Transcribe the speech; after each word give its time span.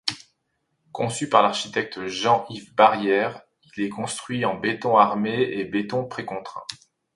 Conçu 0.93 1.29
par 1.29 1.43
l'architecte 1.43 2.07
Jean-Yves 2.07 2.73
Barrier, 2.73 3.29
il 3.77 3.83
est 3.83 3.89
construit 3.89 4.45
en 4.45 4.55
béton 4.55 4.97
armé 4.97 5.39
et 5.43 5.63
béton 5.63 6.05
précontraint. 6.07 6.65